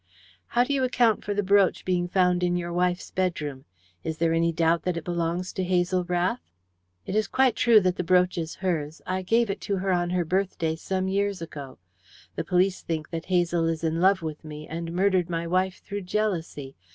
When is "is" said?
4.03-4.17, 7.15-7.27, 8.35-8.55, 13.67-13.83